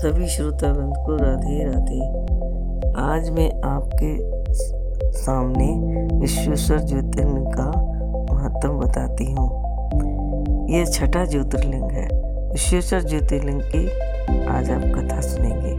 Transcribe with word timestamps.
सभी 0.00 0.26
श्रोताबंद 0.26 0.94
को 1.06 1.16
राधे 1.16 1.64
राधे। 1.64 2.00
आज 3.00 3.30
मैं 3.30 3.62
आपके 3.62 4.18
सामने 5.12 5.66
विश्वेश्वर 6.16 6.78
ज्योतिर्लिंग 6.78 7.46
का 7.46 7.66
महत्व 8.34 8.68
बताती 8.68 9.24
हूँ। 9.32 9.50
यह 10.70 10.84
छठा 10.84 11.24
ज्योतिर्लिंग 11.24 11.90
है। 11.90 12.08
विश्वेश्वर 12.52 13.02
ज्योतिर्लिंग 13.02 13.60
की 13.60 13.88
आज 14.46 14.70
आप 14.70 14.82
कथा 14.82 15.20
सुनेंगे। 15.20 15.72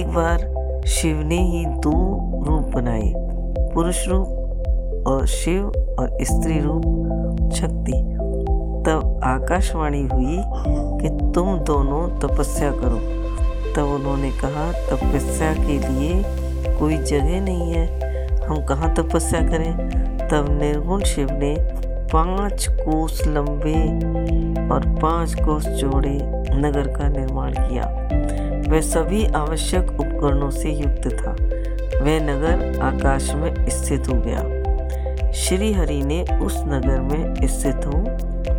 एक 0.00 0.08
बार 0.08 0.38
शिव 0.86 1.16
ने 1.16 1.38
ही 1.38 1.66
दो 1.66 1.90
रूप 2.44 2.62
बनाए। 2.62 3.12
पुरुष 3.74 4.08
रूप 4.08 4.28
और 5.06 5.26
शिव 5.26 5.64
और 5.98 6.18
स्त्री 6.22 6.60
रूप, 6.60 6.82
शक्ति। 7.52 8.14
तब 8.78 9.20
आकाशवाणी 9.24 10.02
हुई 10.02 10.42
कि 11.00 11.08
तुम 11.34 11.58
दोनों 11.58 12.18
तपस्या 12.18 12.70
करो। 12.70 13.17
तब 13.76 13.82
उन्होंने 13.82 14.30
कहा 14.30 14.72
तपस्या 14.72 15.52
के 15.52 15.78
लिए 15.78 16.22
कोई 16.78 16.96
जगह 16.96 17.40
नहीं 17.40 17.72
है। 17.72 17.86
हम 18.44 18.64
कहाँ 18.64 18.94
तपस्या 18.94 19.40
करें? 19.40 19.72
तब 20.28 20.62
निर्गुण 20.62 21.02
शिव 21.02 21.28
ने 21.30 21.56
पाँच 22.12 22.66
कोस 22.70 23.26
लंबे 23.26 23.96
और 24.68 24.98
पाँच 25.02 25.34
कोस 25.34 25.68
चौड़े 25.68 26.18
नगर 26.54 26.88
का 26.88 27.08
निर्माण 27.08 27.52
किया। 27.52 28.08
वह 28.72 28.80
सभी 28.80 29.26
आवश्यक 29.26 29.90
उपकरणों 30.00 30.50
से 30.50 30.70
युक्त 30.70 31.18
था। 31.22 31.32
वह 32.04 32.20
नगर 32.20 32.80
आकाश 32.82 33.34
में 33.34 33.68
स्थित 33.68 34.08
हो 34.08 34.14
गया। 34.14 34.58
श्री 35.32 35.72
हरि 35.72 36.02
ने 36.02 36.22
उस 36.22 36.56
नगर 36.58 37.00
में 37.00 37.34
स्थित 37.44 37.76
हो 37.76 37.98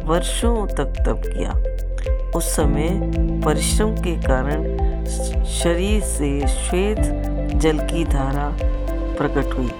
वर्षों 0.07 0.67
तक 0.67 0.85
तप 0.85 1.21
किया। 1.25 1.63
उस 2.35 2.55
समय 2.55 2.89
परिश्रम 3.45 3.95
के 3.95 4.16
कारण 4.16 4.78
शरीर 5.45 6.02
से 6.02 6.47
श्वेत 6.47 6.99
जल 7.55 7.79
की 7.79 8.05
धारा 8.05 8.57
प्रकट 9.17 9.53
हुई। 9.57 9.71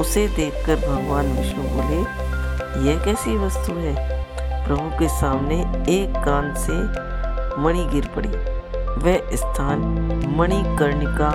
उसे 0.00 0.28
देखकर 0.28 0.76
भगवान 0.76 1.26
विष्णु 1.26 1.62
बोले, 1.62 1.98
यह 2.90 3.04
कैसी 3.04 3.36
वस्तु 3.36 3.72
है? 3.72 4.22
प्रभु 4.66 4.98
के 4.98 5.08
सामने 5.08 5.60
एक 6.00 6.10
कान 6.10 6.54
से 6.54 6.72
मणि 7.62 7.84
गिर 7.92 8.06
पड़ी। 8.16 8.28
वह 8.78 9.36
स्थान 9.36 9.78
मणिकर्णिका 10.36 11.32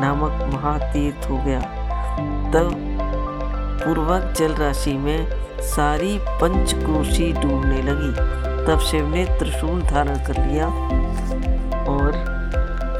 नामक 0.00 0.54
महातीर्थ 0.54 1.30
हो 1.30 1.36
गया। 1.36 1.60
तब 2.54 2.76
पूर्वक 3.84 4.34
जल 4.38 4.54
राशि 4.54 4.92
में 4.92 5.44
सारी 5.60 6.18
पंचक्रोशी 6.22 7.32
डूबने 7.32 7.82
लगी। 7.82 8.34
तब 8.66 8.78
शिव 8.78 9.08
ने 9.08 9.24
त्रिशूल 9.24 9.82
धारण 9.82 10.14
कर 10.14 10.46
लिया 10.46 10.66
और 11.84 12.33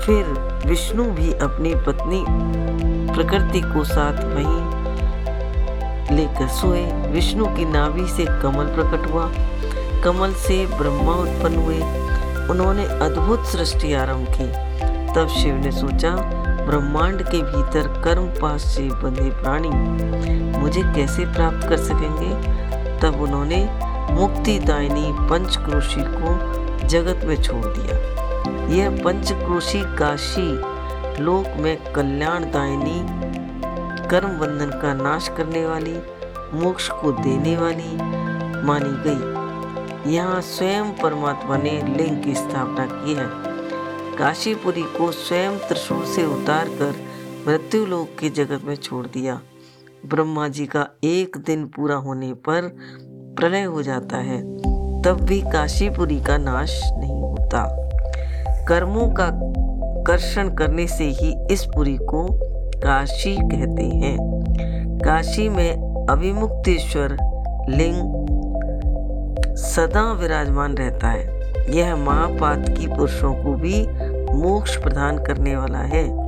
फिर 0.05 0.25
विष्णु 0.67 1.05
भी 1.05 1.33
अपनी 1.33 1.75
पत्नी 1.75 2.25
प्रकृति 3.15 3.61
को 3.61 3.85
साथ 3.85 4.13
वहीं 4.13 4.75
लेकर 6.17 6.49
सोए। 6.49 6.93
विष्णु 7.09 7.47
की 7.47 7.65
नाभि 7.65 8.07
से 8.09 8.25
कमल 8.25 8.65
प्रकट 8.65 9.11
हुआ। 9.11 9.33
कमल 10.03 10.33
से 10.33 10.67
ब्रह्मा 10.67 11.13
उत्पन्न 11.13 11.57
हुए। 11.57 11.79
उन्होंने 12.49 12.85
अद्भुत 12.85 13.45
सृष्टि 13.45 13.95
आरंभ 13.95 14.27
की। 14.31 14.53
तब 15.15 15.29
शिव 15.29 15.55
ने 15.55 15.73
सोचा, 15.73 16.11
ब्रह्मांड 16.67 17.23
के 17.23 17.43
भीतर 17.43 18.03
कर्म 18.05 18.27
पास 18.27 18.61
से 18.61 18.83
बंधे 18.83 19.31
प्राणी 19.31 19.71
मुझे 20.59 20.83
कैसे 20.83 21.25
प्राप्त 21.25 21.69
कर 21.69 21.77
सकेंगे? 21.77 22.31
तब 23.01 23.21
उन्होंने 23.21 23.69
मुक्तिदायिनी 24.11 25.13
पंचक्रोशी 25.13 26.01
को 26.01 26.55
जगत 26.89 27.21
में 27.25 27.43
छोड़ 27.43 27.65
दिया। 27.67 28.14
यह 28.69 29.03
पंचक्रोशी 29.05 29.81
काशी 29.97 31.23
लोक 31.23 31.47
में 31.57 31.93
कल्याणदायिनी 31.93 33.01
कर्म 34.09 34.29
बंधन 34.29 34.71
का 34.83 34.95
नाश 34.95 35.29
करने 35.29 35.67
वाली, 35.67 35.95
मोक्ष 36.55 36.89
को 36.89 37.13
देने 37.13 37.57
वाली 37.57 37.97
मानी 38.67 38.95
गई। 39.07 40.13
यहाँ 40.13 40.41
स्वयं 40.41 40.93
परमात्मा 40.93 41.57
ने 41.57 41.71
लिंग 41.71 42.23
की 42.23 42.35
स्थापना 42.35 42.87
की 42.87 43.15
है। 43.15 43.29
काशीपुरी 44.17 44.83
को 44.83 45.13
स्वयं 45.13 45.59
त्रिशूल 45.59 46.05
से 46.05 46.25
उतार 46.27 46.69
कर 46.69 46.95
मृत्यु 47.49 47.87
लोक 47.87 48.09
के 48.21 48.31
जगत 48.31 48.65
में 48.65 48.75
छोड़ 48.75 49.07
दिया। 49.07 49.41
ब्रह्मा 50.07 50.49
जी 50.49 50.67
का 50.67 50.87
एक 51.05 51.37
दिन 51.37 51.67
पूरा 51.67 51.97
होने 51.97 52.33
पर 52.35 52.77
प्रलय 53.39 53.63
हो 53.63 53.83
जाता 53.83 54.17
है, 54.17 54.43
तब 55.03 55.21
भी 55.23 55.41
काशीपुरी 55.41 56.21
का 56.21 56.37
नाश 56.39 56.81
नहीं 56.85 57.21
होता। 57.23 57.84
कर्मों 58.69 59.09
का 59.09 59.31
कर्षण 60.03 60.55
करने 60.55 60.87
से 60.87 61.05
ही 61.05 61.37
इस 61.51 61.65
पुरी 61.65 61.97
को 61.97 62.29
काशी 62.77 63.37
कहते 63.37 63.83
हैं। 63.83 64.19
काशी 65.05 65.49
में 65.49 65.73
अभिमुक्तेश्वर 66.11 67.17
लिंग 67.69 68.27
सदा 69.57 70.13
विराजमान 70.13 70.75
रहता 70.75 71.09
है। 71.09 71.41
यह 71.77 71.97
महापात 71.97 72.69
की 72.69 72.87
पुरुषों 72.87 73.35
को 73.35 73.55
भी 73.55 73.87
मोक्ष 74.35 74.77
प्रदान 74.77 75.19
करने 75.19 75.57
वाला 75.57 75.79
है। 75.79 76.25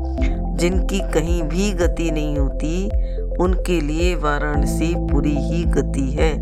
जिनकी 0.56 1.00
कहीं 1.00 1.42
भी 1.42 1.72
गति 1.72 2.10
नहीं 2.10 2.38
होती, 2.38 2.86
उनके 3.40 3.80
लिए 3.80 4.14
वाराणसी 4.14 4.94
पूरी 4.98 5.36
ही 5.36 5.64
गति 5.64 6.10
है। 6.10 6.32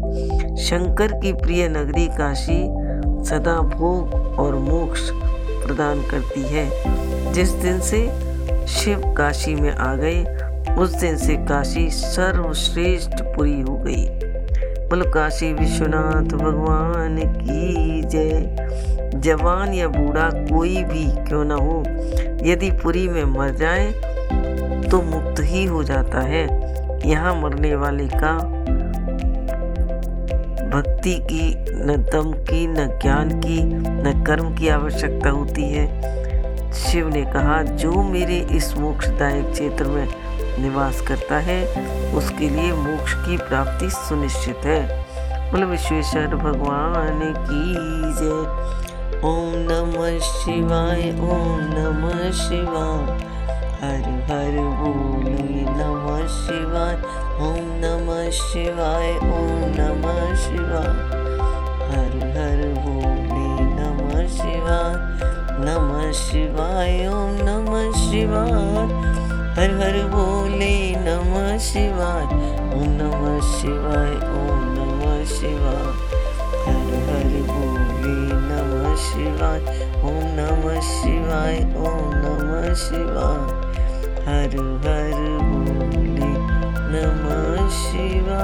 शंकर 0.57 1.13
की 1.13 1.33
प्रिय 1.33 1.69
नगरी 1.69 2.07
काशी 2.07 2.85
सदा 3.25 3.61
भोग 3.61 4.15
और 4.39 4.55
मोक्ष 4.55 5.11
प्रदान 5.67 6.03
करती 6.03 6.43
है। 6.43 7.33
जिस 7.33 7.51
दिन 7.63 7.81
से 7.81 8.01
शिव 8.69 9.15
काशी 9.15 9.55
में 9.55 9.71
आ 9.71 9.95
गए, 9.95 10.25
उस 10.75 10.95
दिन 10.95 11.17
से 11.17 11.37
काशी 11.47 11.89
सर्वश्रेष्ठ 11.91 13.23
पुरी 13.37 13.61
हो 13.61 13.77
गई। 13.79 14.07
बोलो, 14.89 15.05
काशी 15.11 15.53
विश्वनाथ 15.53 16.37
भगवान 16.39 17.19
की 17.19 18.03
जय। 18.03 18.57
जवान 19.17 19.73
या 19.75 19.89
बूढ़ा 19.89 20.29
कोई 20.31 20.83
भी 20.85 21.05
क्यों 21.27 21.45
ना 21.45 21.55
हो, 21.55 21.83
यदि 22.45 22.71
पुरी 22.73 23.07
में 23.09 23.25
मर 23.25 23.51
जाए 23.51 23.93
तो 24.91 25.01
मुक्त 25.03 25.41
ही 25.41 25.65
हो 25.65 25.83
जाता 25.83 26.21
है। 26.21 26.45
यहाँ 27.07 27.35
मरने 27.41 27.75
वाले 27.77 28.07
का 28.15 28.33
भक्ति 30.71 31.15
की 31.23 31.64
न 31.77 32.09
दम 32.13 32.33
की, 32.33 32.67
न 32.67 32.75
ज्ञान 32.75 33.41
की, 33.41 33.63
न 33.89 34.25
कर्म 34.27 34.55
की 34.55 34.69
आवश्यकता 34.69 35.31
होती 35.31 35.73
है। 35.73 36.15
शिव 36.73 37.09
ने 37.09 37.23
कहा, 37.23 37.63
जो 37.63 38.03
मेरे 38.03 38.39
इस 38.39 38.77
मोक्षदायक 38.77 39.53
क्षेत्र 39.53 39.85
में 39.85 40.09
निवास 40.59 41.01
करता 41.01 41.39
है, 41.39 41.65
उसके 42.15 42.49
लिए 42.49 42.73
मोक्ष 42.73 43.15
की 43.15 43.37
प्राप्ति 43.37 43.91
सुनिश्चित 43.91 44.57
है। 44.65 45.07
बोले, 45.51 45.65
विश्वेश्वर 45.65 46.27
भगवान 46.27 47.21
की 47.37 47.75
जय। 48.21 48.65
ओम 49.25 49.53
नमः 49.57 50.19
शिवाय, 50.19 51.11
ओम 51.21 51.59
नमः 51.61 52.31
शिवाय। 52.31 53.19
हर 53.75 54.01
हर 54.01 54.59
बोले 54.59 55.63
नमः 55.63 56.27
शिवाय। 56.27 56.95
ओम 57.41 57.67
नमः 57.69 58.31
शिवाय, 58.31 59.17
ओम 59.17 59.75
नमः 59.81 60.35
शिवाय। 60.35 61.14
हर 61.91 62.13
हर 62.37 62.61
बोले 62.85 63.49
नमः 63.77 64.27
शिवाय 64.37 64.95
नमः 65.65 66.11
शिवाय, 66.13 67.07
ओम 67.09 67.31
नमः 67.47 67.93
शिवाय 68.01 68.53
हर 69.57 69.71
हर 69.81 69.97
बोले 70.15 70.75
नमः 71.05 71.57
शिवाय 71.67 72.25
ओम 72.75 72.89
नमः 73.01 73.41
शिवाय, 73.51 74.13
ओम 74.39 74.61
नमः 74.77 75.25
शिवाय 75.35 75.87
हर 76.67 76.91
हर 77.09 77.31
बोले 77.51 78.17
नमः 78.49 78.95
शिवाय 79.05 79.61
ओम 80.09 80.25
नमः 80.39 80.81
शिवाय, 80.91 81.59
ओम 81.87 82.11
नमः 82.25 82.73
शिवाय 82.85 83.41
हर 84.27 84.57
हर 84.85 85.19
बोले 85.49 86.33
नमः 86.95 87.69
शिवा। 87.81 88.43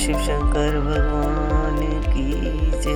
शिव 0.00 0.18
शंकर 0.18 0.80
भगवान 0.80 1.78
की 2.12 2.32
जय। 2.80 2.90